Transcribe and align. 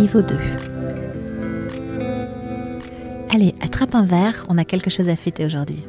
niveau 0.00 0.22
2. 0.22 0.34
Allez, 3.32 3.54
attrape 3.60 3.94
un 3.94 4.06
verre, 4.06 4.46
on 4.48 4.56
a 4.56 4.64
quelque 4.64 4.88
chose 4.88 5.10
à 5.10 5.16
fêter 5.16 5.44
aujourd'hui. 5.44 5.84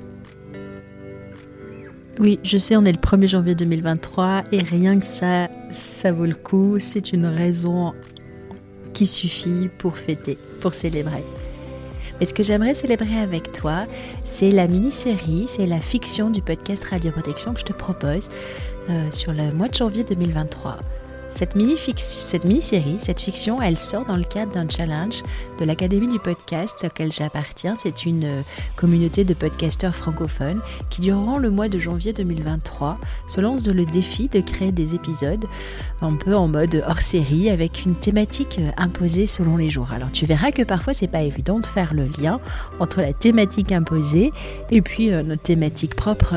Oui, 2.20 2.39
je 2.43 2.57
sais, 2.57 2.75
on 2.75 2.84
est 2.84 2.91
le 2.91 2.97
1er 2.97 3.27
janvier 3.29 3.55
2023 3.55 4.43
et 4.52 4.59
rien 4.59 5.00
que 5.00 5.05
ça, 5.05 5.47
ça 5.71 6.11
vaut 6.11 6.25
le 6.25 6.36
coup. 6.36 6.77
C'est 6.79 7.13
une 7.13 7.25
raison 7.25 7.93
qui 8.93 9.05
suffit 9.05 9.70
pour 9.77 9.97
fêter, 9.97 10.38
pour 10.59 10.73
célébrer. 10.73 11.23
Mais 12.20 12.25
ce 12.25 12.34
que 12.34 12.43
j'aimerais 12.43 12.75
célébrer 12.75 13.18
avec 13.18 13.54
toi, 13.54 13.88
c'est 14.25 14.52
la 14.52 14.68
mini-série, 14.68 15.46
c'est 15.48 15.66
la 15.66 15.80
fiction 15.80 16.30
du 16.30 16.41
podcast 16.41 16.84
Radio 16.84 17.12
Protection 17.12 17.54
que 17.54 17.62
je 17.62 17.66
te 17.66 17.73
propose 17.73 18.30
euh, 18.89 19.09
sur 19.09 19.32
le 19.32 19.54
mois 19.54 19.70
de 19.70 19.73
janvier 19.73 20.04
2023. 20.04 20.78
Cette 21.32 21.55
mini-série, 21.55 22.98
cette 23.02 23.20
fiction, 23.20 23.62
elle 23.62 23.77
sort 23.77 24.05
dans 24.05 24.17
le 24.17 24.23
cadre 24.23 24.52
d'un 24.52 24.70
challenge 24.70 25.23
de 25.59 25.66
l'Académie 25.66 26.07
du 26.07 26.20
podcast 26.20 26.85
auquel 26.85 27.12
j'appartiens. 27.12 27.76
C'est 27.80 28.05
une 28.05 28.26
euh, 28.26 28.41
communauté 28.76 29.23
de 29.23 29.34
podcasteurs 29.34 29.95
francophones 29.95 30.62
qui, 30.90 31.02
durant 31.02 31.38
le 31.38 31.49
mois 31.49 31.70
de 31.70 31.80
janvier 31.80 32.13
2023, 32.13 32.95
se 33.27 33.41
lance 33.41 33.67
le 33.67 33.85
défi 33.85 34.27
de 34.27 34.41
créer 34.41 34.71
des 34.71 34.94
épisodes 34.94 35.45
un 36.02 36.16
peu 36.16 36.35
en 36.35 36.48
mode 36.48 36.84
hors 36.88 37.02
série 37.02 37.49
avec 37.49 37.85
une 37.85 37.95
thématique 37.95 38.59
euh, 38.59 38.70
imposée 38.77 39.26
selon 39.26 39.57
les 39.57 39.70
jours. 39.70 39.91
Alors 39.93 40.12
tu 40.12 40.26
verras 40.26 40.52
que 40.52 40.63
parfois 40.63 40.93
c'est 40.93 41.07
pas 41.07 41.21
évident 41.21 41.59
de 41.59 41.66
faire 41.66 41.93
le 41.93 42.07
lien 42.20 42.40
entre 42.79 43.02
la 43.02 43.13
thématique 43.13 43.71
imposée 43.71 44.32
et 44.70 44.82
puis 44.82 45.12
euh, 45.12 45.23
notre 45.23 45.43
thématique 45.43 45.95
propre 45.95 46.35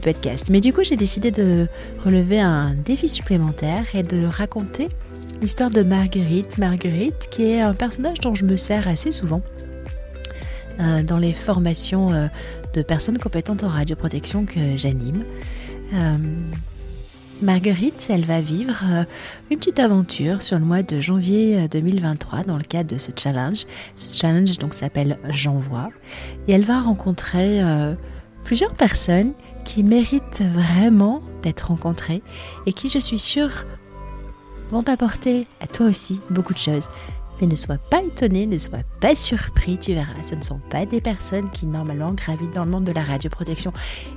podcast. 0.00 0.48
Mais 0.50 0.60
du 0.60 0.72
coup, 0.72 0.82
j'ai 0.82 0.96
décidé 0.96 1.30
de 1.30 1.68
relever 2.04 2.40
un 2.40 2.74
défi 2.74 3.08
supplémentaire 3.08 3.84
et 3.94 4.02
de 4.02 4.24
raconter 4.24 4.88
l'histoire 5.40 5.70
de 5.70 5.82
Marguerite. 5.82 6.58
Marguerite, 6.58 7.28
qui 7.30 7.50
est 7.50 7.60
un 7.60 7.74
personnage 7.74 8.20
dont 8.20 8.34
je 8.34 8.44
me 8.44 8.56
sers 8.56 8.88
assez 8.88 9.12
souvent 9.12 9.42
euh, 10.80 11.02
dans 11.02 11.18
les 11.18 11.32
formations 11.32 12.12
euh, 12.12 12.26
de 12.74 12.82
personnes 12.82 13.18
compétentes 13.18 13.62
en 13.64 13.68
radioprotection 13.68 14.44
que 14.44 14.76
j'anime. 14.76 15.24
Euh, 15.94 16.16
Marguerite, 17.42 18.06
elle 18.08 18.24
va 18.24 18.40
vivre 18.40 18.82
une 19.50 19.58
petite 19.58 19.78
aventure 19.78 20.42
sur 20.42 20.58
le 20.58 20.64
mois 20.64 20.82
de 20.82 21.00
janvier 21.00 21.68
2023 21.68 22.44
dans 22.44 22.56
le 22.56 22.62
cadre 22.62 22.94
de 22.94 22.98
ce 22.98 23.10
challenge. 23.14 23.66
Ce 23.94 24.18
challenge 24.18 24.56
donc 24.56 24.72
s'appelle 24.72 25.18
J'envoie 25.28 25.90
et 26.48 26.52
elle 26.52 26.64
va 26.64 26.80
rencontrer 26.80 27.60
plusieurs 28.46 28.74
personnes 28.74 29.32
qui 29.64 29.82
méritent 29.82 30.40
vraiment 30.40 31.20
d'être 31.42 31.68
rencontrés 31.68 32.22
et 32.64 32.72
qui, 32.72 32.88
je 32.88 33.00
suis 33.00 33.18
sûre, 33.18 33.50
vont 34.70 34.88
apporter 34.88 35.48
à 35.60 35.66
toi 35.66 35.86
aussi 35.86 36.20
beaucoup 36.30 36.54
de 36.54 36.58
choses. 36.58 36.88
Mais 37.40 37.48
ne 37.48 37.56
sois 37.56 37.76
pas 37.76 38.00
étonné, 38.02 38.46
ne 38.46 38.56
sois 38.56 38.84
pas 39.00 39.16
surpris, 39.16 39.78
tu 39.78 39.94
verras, 39.94 40.22
ce 40.24 40.36
ne 40.36 40.42
sont 40.42 40.60
pas 40.70 40.86
des 40.86 41.00
personnes 41.00 41.50
qui 41.50 41.66
normalement 41.66 42.12
gravitent 42.12 42.54
dans 42.54 42.64
le 42.64 42.70
monde 42.70 42.84
de 42.84 42.92
la 42.92 43.02
radioprotection. 43.02 43.72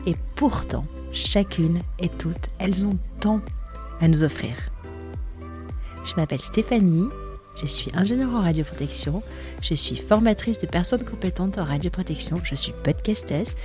Et 0.05 0.16
pourtant, 0.36 0.86
chacune 1.11 1.80
et 1.97 2.09
toutes, 2.09 2.49
elles 2.59 2.86
ont 2.86 2.97
tant 3.19 3.41
à 3.99 4.08
nous 4.08 4.23
offrir. 4.23 4.55
Je 6.03 6.14
m'appelle 6.16 6.39
Stéphanie, 6.39 7.09
je 7.59 7.66
suis 7.66 7.91
ingénieure 7.95 8.36
en 8.36 8.43
radioprotection, 8.43 9.23
je 9.64 9.73
suis 9.73 9.95
formatrice 9.95 10.59
de 10.59 10.67
personnes 10.67 11.03
compétentes 11.03 11.58
en 11.58 11.64
radioprotection, 11.64 12.39
je 12.43 12.53
suis 12.53 12.73
podcasteuse 12.83 13.55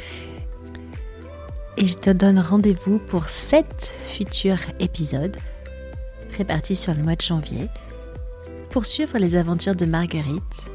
et 1.76 1.86
je 1.86 1.94
te 1.94 2.10
donne 2.10 2.38
rendez-vous 2.38 2.98
pour 2.98 3.28
sept 3.28 3.94
futurs 4.10 4.60
épisodes 4.80 5.36
répartis 6.36 6.76
sur 6.76 6.94
le 6.94 7.02
mois 7.02 7.16
de 7.16 7.22
janvier 7.22 7.68
pour 8.70 8.86
suivre 8.86 9.18
les 9.18 9.36
aventures 9.36 9.76
de 9.76 9.86
Marguerite, 9.86 10.70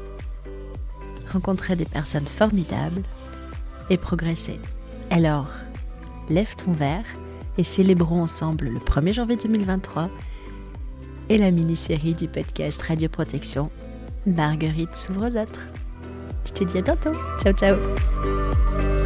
rencontrer 1.32 1.76
des 1.76 1.84
personnes 1.84 2.26
formidables 2.26 3.02
et 3.90 3.98
progresser. 3.98 4.58
Alors, 5.10 5.50
lève 6.30 6.56
ton 6.56 6.72
verre 6.72 7.04
et 7.58 7.64
célébrons 7.64 8.22
ensemble 8.22 8.68
le 8.68 8.78
1er 8.78 9.12
janvier 9.12 9.36
2023 9.36 10.08
et 11.28 11.38
la 11.38 11.50
mini-série 11.50 12.14
du 12.14 12.26
podcast 12.26 12.80
Radio 12.82 13.08
Protection 13.08 13.70
Marguerite 14.26 14.96
s'ouvre 14.96 15.28
aux 15.28 15.36
autres. 15.36 15.68
Je 16.46 16.52
te 16.52 16.64
dis 16.64 16.78
à 16.78 16.82
bientôt. 16.82 17.12
Ciao 17.38 17.52
ciao 17.52 18.99